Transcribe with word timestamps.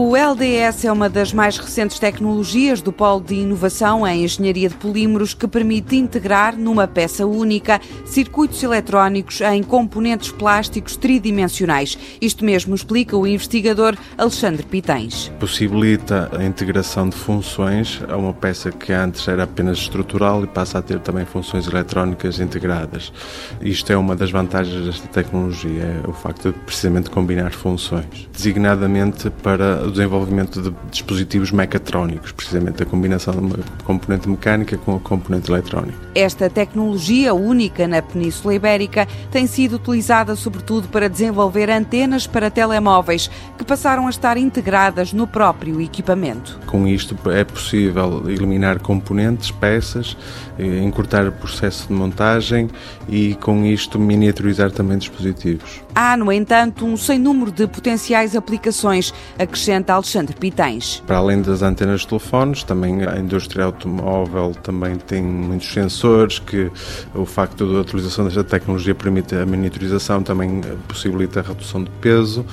O 0.00 0.16
LDS 0.16 0.84
é 0.84 0.92
uma 0.92 1.08
das 1.08 1.32
mais 1.32 1.58
recentes 1.58 1.98
tecnologias 1.98 2.80
do 2.80 2.92
Polo 2.92 3.20
de 3.20 3.34
Inovação 3.34 4.06
em 4.06 4.22
Engenharia 4.22 4.68
de 4.68 4.76
Polímeros 4.76 5.34
que 5.34 5.48
permite 5.48 5.96
integrar 5.96 6.56
numa 6.56 6.86
peça 6.86 7.26
única 7.26 7.80
circuitos 8.06 8.62
eletrónicos 8.62 9.40
em 9.40 9.60
componentes 9.60 10.30
plásticos 10.30 10.96
tridimensionais. 10.96 11.98
Isto 12.22 12.44
mesmo 12.44 12.76
explica 12.76 13.16
o 13.16 13.26
investigador 13.26 13.96
Alexandre 14.16 14.62
Pitens. 14.62 15.32
Possibilita 15.40 16.30
a 16.32 16.44
integração 16.44 17.08
de 17.08 17.16
funções 17.16 18.00
a 18.08 18.16
uma 18.16 18.32
peça 18.32 18.70
que 18.70 18.92
antes 18.92 19.26
era 19.26 19.42
apenas 19.42 19.78
estrutural 19.78 20.44
e 20.44 20.46
passa 20.46 20.78
a 20.78 20.82
ter 20.82 21.00
também 21.00 21.24
funções 21.24 21.66
eletrónicas 21.66 22.38
integradas. 22.38 23.12
Isto 23.60 23.92
é 23.92 23.96
uma 23.96 24.14
das 24.14 24.30
vantagens 24.30 24.86
desta 24.86 25.08
tecnologia, 25.08 26.00
é 26.04 26.08
o 26.08 26.12
facto 26.12 26.52
de 26.52 26.58
precisamente 26.60 27.10
combinar 27.10 27.50
funções, 27.50 28.28
designadamente 28.32 29.28
para 29.42 29.87
o 29.88 29.90
desenvolvimento 29.90 30.60
de 30.62 30.74
dispositivos 30.90 31.50
mecatrónicos, 31.50 32.32
precisamente 32.32 32.82
a 32.82 32.86
combinação 32.86 33.34
de 33.34 33.40
uma 33.40 33.58
componente 33.84 34.28
mecânica 34.28 34.76
com 34.78 34.96
a 34.96 35.00
componente 35.00 35.50
eletrónica. 35.50 35.98
Esta 36.14 36.48
tecnologia 36.48 37.34
única 37.34 37.86
na 37.88 38.02
Península 38.02 38.54
Ibérica 38.54 39.06
tem 39.30 39.46
sido 39.46 39.76
utilizada 39.76 40.36
sobretudo 40.36 40.88
para 40.88 41.08
desenvolver 41.08 41.70
antenas 41.70 42.26
para 42.26 42.50
telemóveis 42.50 43.30
que 43.56 43.64
passaram 43.64 44.06
a 44.06 44.10
estar 44.10 44.36
integradas 44.36 45.12
no 45.12 45.26
próprio 45.26 45.80
equipamento. 45.80 46.58
Com 46.66 46.86
isto 46.86 47.16
é 47.30 47.44
possível 47.44 48.24
eliminar 48.28 48.80
componentes, 48.80 49.50
peças, 49.50 50.16
eh, 50.58 50.82
encurtar 50.82 51.26
o 51.26 51.32
processo 51.32 51.88
de 51.88 51.94
montagem 51.94 52.68
e 53.08 53.34
com 53.36 53.64
isto 53.64 53.98
miniaturizar 53.98 54.70
também 54.70 54.98
dispositivos. 54.98 55.80
Há, 55.94 56.16
no 56.16 56.30
entanto, 56.30 56.84
um 56.84 56.96
sem 56.96 57.18
número 57.18 57.50
de 57.50 57.66
potenciais 57.66 58.36
aplicações, 58.36 59.12
acrescenta 59.38 59.77
Alexandre 59.86 60.34
Pitens. 60.34 61.02
Para 61.06 61.18
além 61.18 61.42
das 61.42 61.62
antenas 61.62 62.00
de 62.00 62.08
telefones, 62.08 62.62
também 62.62 63.04
a 63.04 63.18
indústria 63.18 63.64
automóvel 63.64 64.52
também 64.62 64.96
tem 64.96 65.22
muitos 65.22 65.72
sensores 65.72 66.38
que 66.38 66.70
o 67.14 67.24
facto 67.24 67.70
da 67.72 67.80
utilização 67.80 68.24
desta 68.24 68.44
tecnologia 68.44 68.94
permite 68.94 69.34
a 69.34 69.46
miniaturização, 69.46 70.22
também 70.22 70.60
possibilita 70.86 71.40
a 71.40 71.42
redução 71.42 71.84
de 71.84 71.90
peso. 72.00 72.44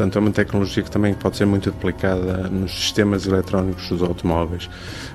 Portanto, 0.00 0.16
é 0.16 0.20
uma 0.20 0.30
tecnologia 0.30 0.82
que 0.82 0.90
também 0.90 1.12
pode 1.12 1.36
ser 1.36 1.44
muito 1.44 1.68
aplicada 1.68 2.48
nos 2.48 2.72
sistemas 2.72 3.26
eletrónicos 3.26 3.86
dos 3.90 4.02
automóveis, 4.02 4.70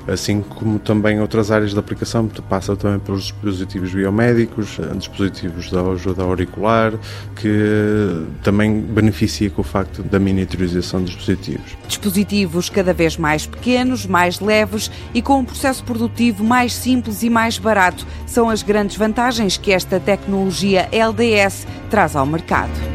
assim 0.08 0.44
como 0.44 0.78
também 0.78 1.20
outras 1.20 1.50
áreas 1.50 1.72
de 1.72 1.80
aplicação, 1.80 2.28
passa 2.48 2.76
também 2.76 3.00
pelos 3.00 3.24
dispositivos 3.24 3.92
biomédicos, 3.92 4.78
dispositivos 4.96 5.72
de 5.72 5.76
ajuda 5.76 6.22
auricular, 6.22 6.94
que 7.36 8.28
também 8.44 8.80
beneficia 8.80 9.50
com 9.50 9.62
o 9.62 9.64
facto 9.64 10.04
da 10.04 10.20
miniaturização 10.20 11.02
dos 11.02 11.16
dispositivos. 11.16 11.76
Dispositivos 11.88 12.70
cada 12.70 12.94
vez 12.94 13.18
mais 13.18 13.48
pequenos, 13.48 14.06
mais 14.06 14.40
leves 14.40 14.92
e 15.16 15.22
com 15.22 15.40
um 15.40 15.46
processo 15.46 15.84
produtivo 15.84 16.44
mais 16.44 16.76
simples 16.76 17.24
e 17.24 17.30
mais 17.32 17.58
barato 17.58 18.06
são 18.28 18.52
as 18.52 18.62
grandes 18.62 18.98
vantagens 18.98 19.58
que 19.58 19.72
esta 19.72 20.00
tecnologia 20.00 20.88
LDS 20.92 21.66
traz 21.90 22.16
ao 22.16 22.28
mercado. 22.28 22.95